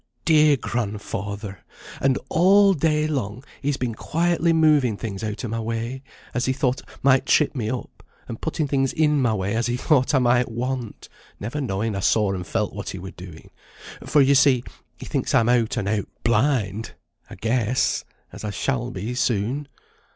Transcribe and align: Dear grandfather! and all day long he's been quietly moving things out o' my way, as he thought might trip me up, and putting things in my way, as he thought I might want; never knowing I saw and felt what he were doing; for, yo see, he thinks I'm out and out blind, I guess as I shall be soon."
Dear 0.25 0.57
grandfather! 0.57 1.63
and 2.01 2.17
all 2.27 2.73
day 2.73 3.05
long 3.05 3.43
he's 3.61 3.77
been 3.77 3.93
quietly 3.93 4.51
moving 4.51 4.97
things 4.97 5.23
out 5.23 5.45
o' 5.45 5.47
my 5.47 5.59
way, 5.59 6.01
as 6.33 6.45
he 6.45 6.53
thought 6.53 6.81
might 7.03 7.27
trip 7.27 7.53
me 7.55 7.69
up, 7.69 8.01
and 8.27 8.41
putting 8.41 8.67
things 8.67 8.93
in 8.93 9.21
my 9.21 9.35
way, 9.35 9.53
as 9.55 9.67
he 9.67 9.77
thought 9.77 10.15
I 10.15 10.17
might 10.17 10.49
want; 10.49 11.07
never 11.39 11.61
knowing 11.61 11.95
I 11.95 11.99
saw 11.99 12.31
and 12.33 12.47
felt 12.47 12.73
what 12.73 12.89
he 12.89 12.97
were 12.97 13.11
doing; 13.11 13.51
for, 14.03 14.21
yo 14.21 14.33
see, 14.33 14.63
he 14.97 15.05
thinks 15.05 15.35
I'm 15.35 15.49
out 15.49 15.77
and 15.77 15.87
out 15.87 16.07
blind, 16.23 16.95
I 17.29 17.35
guess 17.35 18.03
as 18.33 18.43
I 18.43 18.49
shall 18.49 18.89
be 18.89 19.13
soon." 19.13 19.67